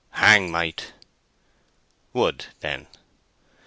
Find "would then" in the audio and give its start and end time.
2.13-2.87